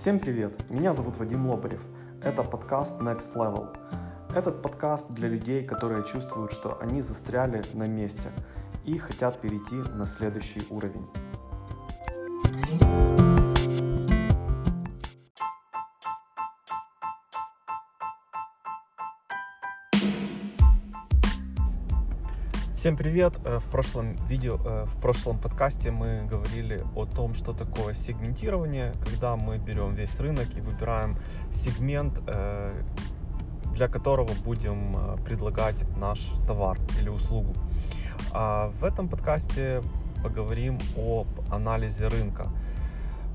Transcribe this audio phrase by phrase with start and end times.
[0.00, 0.54] Всем привет!
[0.70, 1.82] Меня зовут Вадим Лобарев.
[2.22, 3.76] Это подкаст Next Level.
[4.34, 8.32] Этот подкаст для людей, которые чувствуют, что они застряли на месте
[8.86, 11.06] и хотят перейти на следующий уровень.
[22.80, 23.34] Всем привет!
[23.44, 28.94] Э, в прошлом видео, э, в прошлом подкасте мы говорили о том, что такое сегментирование,
[29.04, 31.18] когда мы берем весь рынок и выбираем
[31.52, 32.82] сегмент, э,
[33.74, 34.96] для которого будем
[35.26, 37.52] предлагать наш товар или услугу.
[38.32, 39.82] А в этом подкасте
[40.22, 42.48] поговорим об анализе рынка.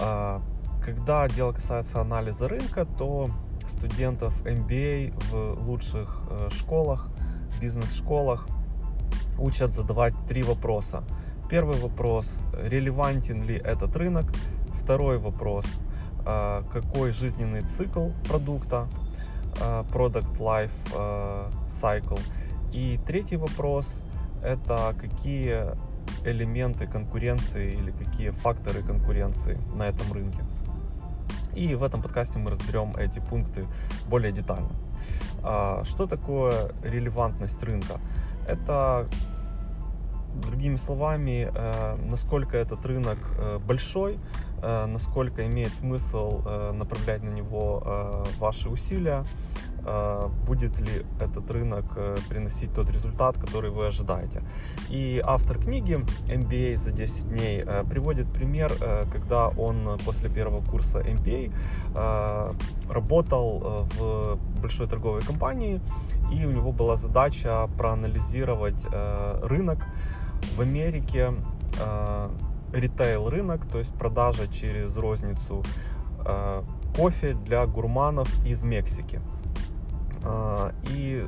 [0.00, 0.42] А,
[0.84, 3.30] когда дело касается анализа рынка, то
[3.68, 7.08] студентов MBA в лучших школах,
[7.60, 8.48] бизнес-школах–
[9.38, 11.04] учат задавать три вопроса.
[11.48, 14.26] Первый вопрос, релевантен ли этот рынок?
[14.80, 15.64] Второй вопрос,
[16.24, 18.88] а, какой жизненный цикл продукта,
[19.60, 22.20] а, product life а, cycle.
[22.72, 24.02] И третий вопрос,
[24.42, 25.74] это какие
[26.24, 30.44] элементы конкуренции или какие факторы конкуренции на этом рынке.
[31.54, 33.66] И в этом подкасте мы разберем эти пункты
[34.08, 34.70] более детально.
[35.84, 38.00] Что такое релевантность рынка?
[38.48, 39.06] Это
[40.42, 44.18] Другими словами, э, насколько этот рынок э, большой,
[44.62, 46.42] насколько имеет смысл
[46.72, 49.24] направлять на него ваши усилия,
[50.46, 51.84] будет ли этот рынок
[52.28, 54.42] приносить тот результат, который вы ожидаете.
[54.90, 58.72] И автор книги MBA за 10 дней приводит пример,
[59.10, 61.52] когда он после первого курса MBA
[62.90, 65.80] работал в большой торговой компании,
[66.32, 68.86] и у него была задача проанализировать
[69.42, 69.86] рынок,
[70.56, 71.34] в Америке
[71.80, 72.28] э,
[72.72, 75.62] ритейл рынок, то есть продажа через розницу
[76.24, 76.62] э,
[76.96, 79.20] кофе для гурманов из Мексики.
[80.24, 81.26] Э, и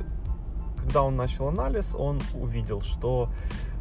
[0.77, 3.29] когда он начал анализ, он увидел, что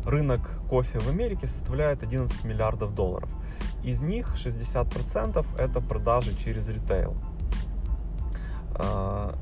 [0.04, 3.30] рынок кофе в Америке составляет 11 миллиардов долларов.
[3.82, 7.16] Из них 60% это продажи через ритейл.
[8.76, 9.34] Э,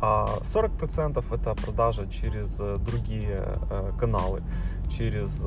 [0.00, 4.42] а 40% это продажа через э, другие э, каналы
[4.90, 5.40] через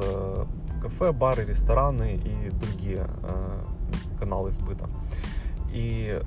[0.78, 3.62] э, кафе, бары, рестораны и другие э,
[4.20, 4.90] каналы сбыта.
[5.72, 6.22] И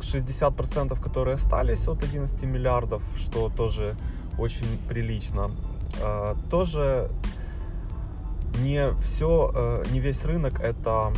[0.00, 3.96] 60%, которые остались от 11 миллиардов, что тоже
[4.38, 5.50] очень прилично,
[6.00, 7.10] э, тоже
[8.62, 11.12] не все, не весь рынок это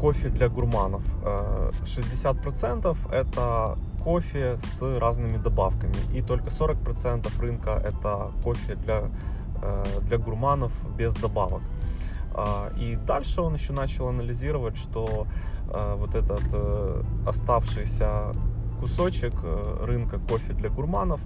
[0.00, 1.02] кофе для гурманов.
[1.84, 5.94] 60% это кофе с разными добавками.
[6.12, 9.08] И только 40% рынка это кофе для, э,
[10.02, 11.62] для гурманов без добавок.
[12.32, 15.26] А, и дальше он еще начал анализировать, что
[15.68, 18.32] э, вот этот э, оставшийся
[18.80, 19.34] кусочек
[19.82, 21.20] рынка кофе для гурманов,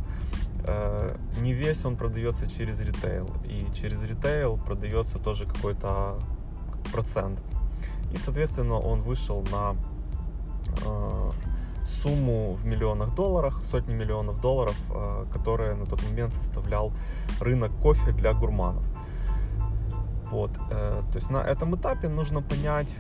[1.41, 3.31] не весь он продается через ритейл.
[3.45, 6.19] И через ритейл продается тоже какой-то
[6.93, 7.41] процент.
[8.13, 9.77] И, соответственно, он вышел на
[12.05, 16.93] сумму в миллионах долларов, сотни миллионов долларов, э, которая на тот момент составлял
[17.41, 18.85] рынок кофе для гурманов.
[20.31, 22.95] Вот, э, то есть на этом этапе нужно понять,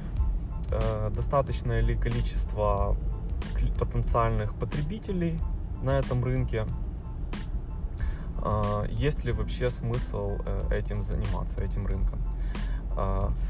[0.70, 2.96] э, достаточное ли количество
[3.78, 5.38] потенциальных потребителей
[5.82, 6.66] на этом рынке,
[8.90, 10.38] есть ли вообще смысл
[10.70, 12.18] этим заниматься, этим рынком.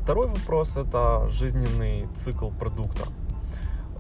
[0.01, 3.05] Второй вопрос это жизненный цикл продукта.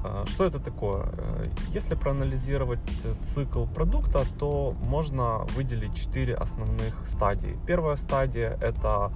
[0.05, 1.07] А, что это такое?
[1.17, 2.79] Э, если проанализировать
[3.23, 7.57] цикл продукта, то можно выделить четыре основных стадии.
[7.67, 9.11] Первая стадия– это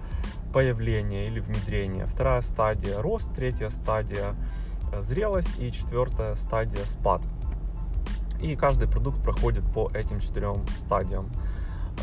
[0.55, 2.07] появление или внедрение.
[2.07, 3.35] Вторая стадия– рост.
[3.35, 4.35] Третья стадия–
[5.01, 5.59] зрелость.
[5.59, 7.21] И четвертая стадия– спад.
[8.41, 11.29] И каждый продукт проходит по этим четырем стадиям.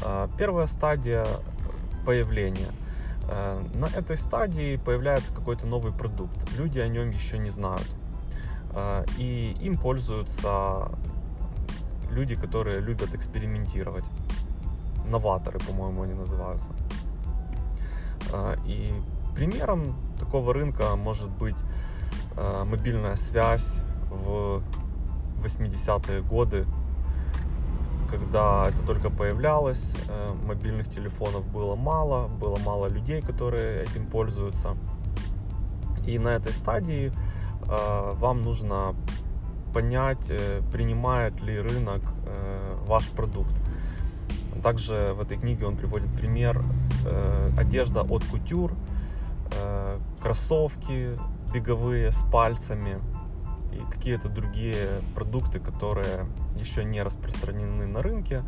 [0.04, 1.26] А, первая стадия–
[2.06, 2.70] появление.
[3.30, 6.38] Э, на этой стадии появляется какой-то новый продукт.
[6.56, 7.88] Люди о нем еще не знают
[9.18, 10.90] и им пользуются
[12.16, 14.06] люди, которые любят экспериментировать.
[15.08, 16.70] Новаторы, по-моему, они называются.
[18.34, 18.94] А, и
[19.36, 21.58] примером такого рынка может быть
[22.36, 24.64] а, мобильная связь в
[25.44, 26.66] 80-е годы,
[28.10, 29.94] когда это только появлялось,
[30.48, 34.78] мобильных телефонов было мало, было мало людей, которые этим пользуются.
[36.06, 37.35] И на этой стадии Э,
[37.68, 38.96] вам нужно
[39.76, 43.54] понять, э, принимает ли рынок э, ваш продукт.
[44.64, 46.64] Также в этой книге он приводит пример
[47.56, 48.74] одежда от кутюр,
[50.22, 51.20] кроссовки
[51.54, 52.98] беговые с пальцами
[53.74, 56.26] и какие-то другие продукты, которые
[56.56, 58.44] еще не распространены на рынке,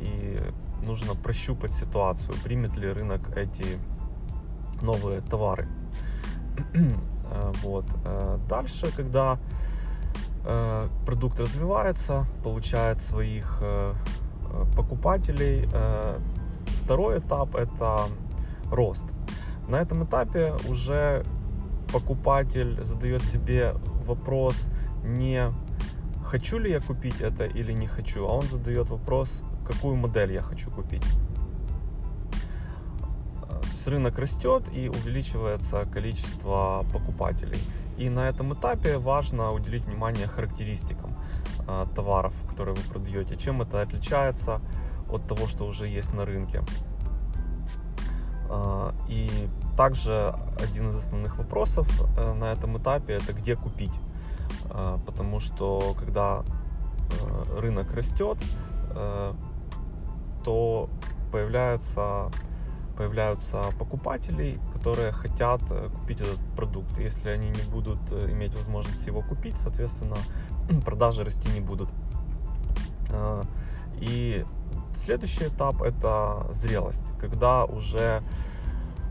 [0.00, 0.38] и
[0.82, 3.78] нужно прощупать ситуацию, примет ли рынок эти
[4.82, 5.68] новые товары.
[7.62, 7.86] вот.
[8.48, 9.38] Дальше, когда
[11.06, 13.62] продукт развивается, получает своих
[14.76, 15.68] покупателей,
[16.84, 18.06] второй этап это
[18.70, 19.06] рост.
[19.68, 21.24] На этом этапе уже
[21.92, 23.74] покупатель задает себе
[24.06, 24.68] вопрос
[25.04, 25.50] не
[26.24, 30.42] хочу ли я купить это или не хочу, а он задает вопрос, какую модель я
[30.42, 31.04] хочу купить.
[33.82, 37.58] Есть рынок растет и увеличивается количество покупателей.
[37.98, 41.16] И на этом этапе важно уделить внимание характеристикам
[41.66, 44.60] э, товаров, которые вы продаете, чем это отличается
[45.10, 46.62] от того, что уже есть на рынке.
[48.48, 49.28] А, и
[49.76, 53.98] также один из основных вопросов э, на этом этапе это где купить.
[54.70, 58.38] А, потому что когда э, рынок растет,
[58.94, 59.34] э,
[60.44, 60.88] то
[61.32, 62.30] появляются,
[63.02, 65.60] появляются покупатели, которые хотят
[65.94, 66.98] купить этот продукт.
[66.98, 68.00] Если они не будут
[68.30, 70.16] иметь возможности его купить, соответственно,
[70.84, 71.88] продажи расти не будут.
[73.10, 73.42] А,
[74.00, 74.44] и
[74.94, 78.22] Следующий этап это зрелость, когда уже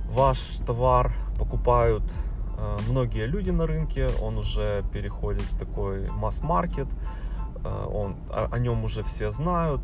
[0.05, 2.03] ваш товар покупают
[2.57, 6.88] э, многие люди на рынке, он уже переходит в такой масс-маркет,
[7.63, 9.81] э, он, о, о нем уже все знают,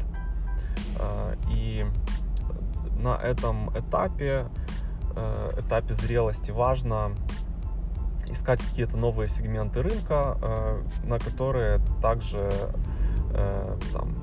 [0.99, 1.85] э, и
[2.99, 4.47] на этом этапе,
[5.15, 7.11] э, этапе зрелости важно
[8.27, 12.49] искать какие-то новые сегменты рынка, э, на которые также
[13.31, 14.15] э, там,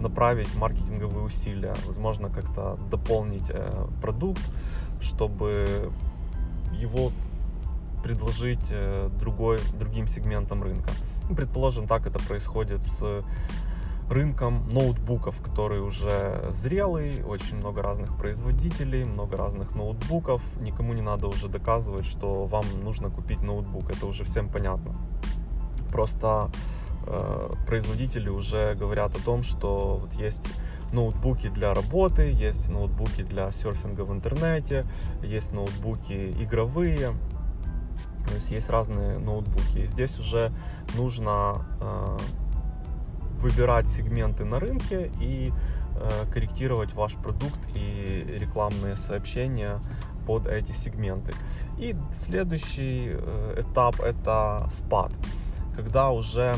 [0.00, 3.52] направить маркетинговые усилия, возможно, как-то дополнить
[4.00, 4.40] продукт,
[5.00, 5.92] чтобы
[6.72, 7.12] его
[8.02, 8.72] предложить
[9.18, 10.90] другой, другим сегментам рынка.
[11.36, 13.22] Предположим, так это происходит с
[14.10, 20.42] рынком ноутбуков, который уже зрелый, очень много разных производителей, много разных ноутбуков.
[20.60, 24.92] Никому не надо уже доказывать, что вам нужно купить ноутбук, это уже всем понятно.
[25.92, 26.50] Просто
[27.06, 30.42] Э, производители уже говорят о том, что вот есть
[30.92, 34.86] ноутбуки для работы, есть ноутбуки для серфинга в интернете,
[35.22, 37.12] есть ноутбуки игровые,
[38.26, 39.78] то есть есть разные ноутбуки.
[39.78, 40.52] И здесь уже
[40.94, 42.18] нужно э,
[43.40, 45.52] выбирать сегменты на рынке и
[45.96, 49.80] э, корректировать ваш продукт и рекламные сообщения
[50.26, 51.32] под эти сегменты.
[51.78, 55.12] И следующий э, этап это спад,
[55.74, 56.54] когда уже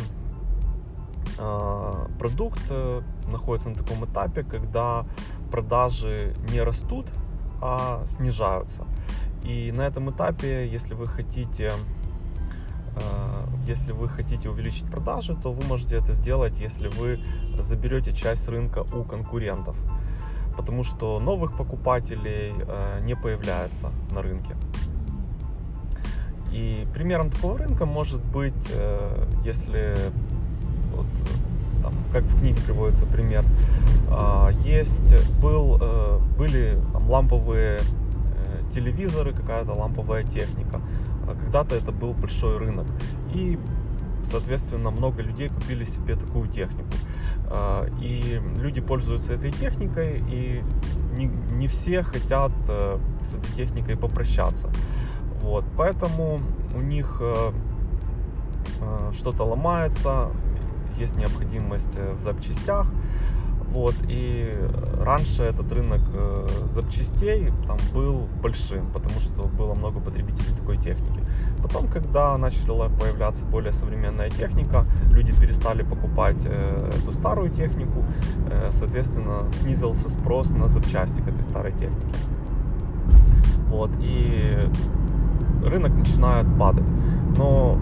[1.38, 5.04] а, продукт э, находится на таком этапе, когда
[5.50, 7.06] продажи не растут,
[7.60, 8.84] а снижаются.
[9.44, 11.72] И на этом этапе, если вы хотите
[13.66, 17.20] если вы хотите увеличить продажи, то вы можете это сделать, если вы
[17.58, 19.76] заберете часть рынка у конкурентов.
[20.56, 24.54] Потому что новых покупателей э, не появляется на рынке.
[26.52, 29.96] И примером такого рынка может быть, э, если
[30.94, 31.06] вот,
[31.82, 33.44] там, как в книге приводится пример,
[34.64, 40.80] есть, был, э, были там, ламповые э, телевизоры, какая-то ламповая техника.
[41.32, 42.86] А когда-то это был большой рынок.
[43.34, 43.58] И,
[44.24, 46.90] соответственно, много людей купили себе такую технику.
[47.50, 50.62] А, и люди пользуются этой техникой, и
[51.14, 54.70] не, не все хотят э, с этой техникой попрощаться.
[55.42, 56.40] Вот, поэтому
[56.74, 57.20] у них
[59.12, 60.30] что-то ломается,
[60.98, 62.86] есть необходимость э, в запчастях.
[63.72, 64.54] Вот, и
[65.00, 71.20] раньше этот рынок э, запчастей там был большим, потому что было много потребителей такой техники.
[71.62, 78.04] Потом, когда начала появляться более современная техника, люди перестали покупать э, эту старую технику,
[78.50, 82.14] э, соответственно, снизился спрос на запчасти к этой старой технике.
[83.70, 84.68] Вот, и
[85.64, 86.88] рынок начинает падать.
[87.38, 87.78] Но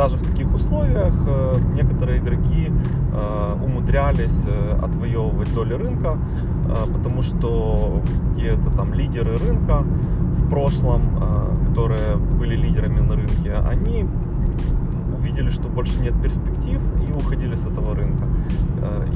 [0.00, 2.72] даже в таких условиях э, некоторые игроки
[3.12, 6.16] э, умудрялись э, отвоевывать доли рынка,
[6.94, 9.82] потому что какие-то там лидеры рынка
[10.38, 11.02] в прошлом,
[11.68, 14.06] которые были лидерами на рынке, они
[15.18, 18.26] увидели, что больше нет перспектив и уходили с этого рынка.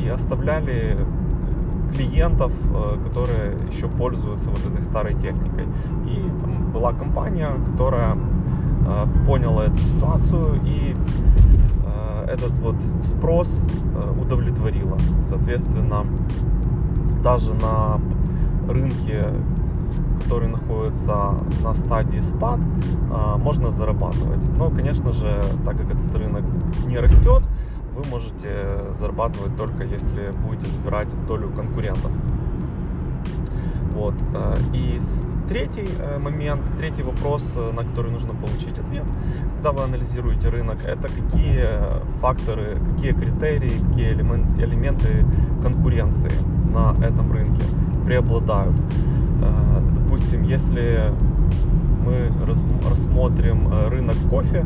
[0.05, 0.99] И оставляли
[1.97, 2.53] клиентов,
[3.07, 5.67] которые еще пользуются вот этой старой техникой.
[6.07, 8.17] И там была компания, которая
[8.95, 10.95] Э, поняла эту ситуацию и
[11.85, 13.61] э, этот вот спрос
[13.95, 14.97] э, удовлетворила.
[15.21, 16.07] Соответственно,
[17.23, 18.01] даже на
[18.69, 19.27] рынке
[20.23, 22.59] который находится на стадии спад,
[23.37, 24.41] можно зарабатывать.
[24.57, 26.45] Но, конечно же, так как этот рынок
[26.87, 27.43] не растет,
[27.95, 28.49] вы можете
[28.99, 32.11] зарабатывать только если будете забирать долю конкурентов.
[33.95, 34.15] Вот.
[34.35, 35.01] Э, и
[35.49, 39.05] третий э, момент, третий вопрос, э, на который нужно получить ответ,
[39.55, 41.65] когда вы анализируете рынок, это какие
[42.21, 45.25] факторы, какие критерии, какие элементы
[45.63, 46.33] конкуренции
[46.73, 47.63] на этом рынке
[48.05, 48.77] преобладают.
[49.95, 51.13] Допустим, если
[52.05, 52.31] мы
[52.89, 54.65] рассмотрим рынок кофе,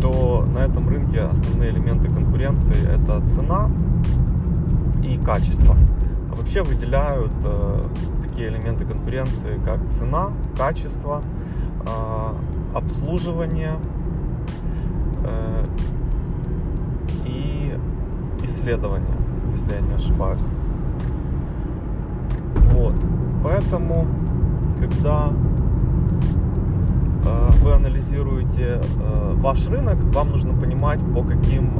[0.00, 3.70] то на этом рынке основные элементы конкуренции это цена
[5.02, 5.76] и качество.
[6.36, 7.82] Вообще выделяют э,
[8.22, 11.22] такие элементы конкуренции, как цена, качество,
[11.86, 13.76] э, обслуживание
[15.24, 15.64] э,
[17.26, 17.78] и
[18.42, 19.16] исследование,
[19.52, 20.42] если я не ошибаюсь.
[22.72, 22.94] Вот.
[23.42, 24.06] Поэтому,
[24.78, 25.30] когда
[27.62, 28.80] вы анализируете
[29.34, 31.78] ваш рынок, вам нужно понимать, по каким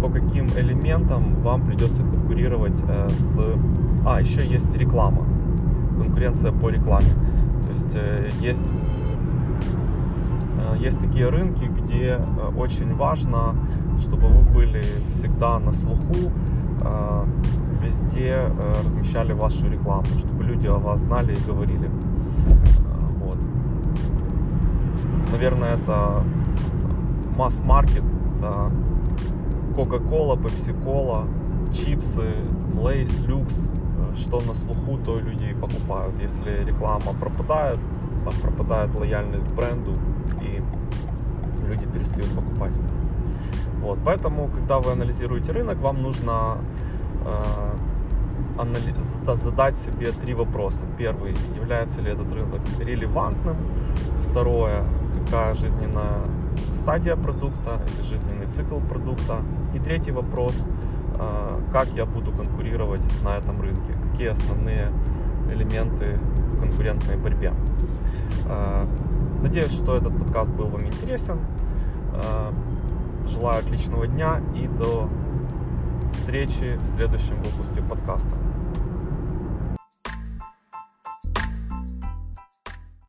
[0.00, 3.38] по каким элементам вам придется конкурировать э, с...
[4.06, 5.24] А, еще есть реклама.
[5.98, 7.08] Конкуренция по рекламе.
[7.66, 8.64] То есть э, есть,
[10.58, 12.20] э, есть такие рынки, где
[12.56, 13.54] очень важно,
[14.00, 16.30] чтобы вы были всегда на слуху,
[17.82, 18.44] везде
[18.84, 21.90] размещали вашу рекламу, чтобы люди о вас знали и говорили.
[23.20, 23.36] Вот.
[25.32, 26.22] Наверное, это
[27.36, 28.04] масс-маркет,
[28.36, 28.70] это
[29.78, 31.24] Coca-Cola, Pepsi-Cola,
[31.72, 32.34] чипсы,
[32.74, 33.70] Lays, Lux,
[34.16, 36.18] что на слуху, то люди покупают.
[36.20, 37.78] Если реклама пропадает,
[38.24, 39.96] там пропадает лояльность к бренду,
[40.42, 40.60] и
[41.68, 42.74] люди перестают покупать.
[43.80, 46.58] Вот, поэтому, когда вы анализируете рынок, вам нужно
[47.24, 50.84] э, анали- задать себе три вопроса.
[50.98, 53.56] Первый, является ли этот рынок релевантным?
[54.28, 54.82] Второе,
[55.24, 56.18] какая жизненная
[56.72, 59.36] стадия продукта или жизненный цикл продукта.
[59.78, 60.66] И третий вопрос,
[61.20, 64.90] а, как я буду конкурировать на этом рынке, какие основные
[65.52, 67.52] элементы в конкурентной борьбе.
[68.48, 68.88] А,
[69.40, 71.38] надеюсь, что этот подкаст был вам интересен.
[72.12, 72.52] А,
[73.28, 75.08] желаю отличного дня и до
[76.12, 78.36] встречи в следующем выпуске подкаста.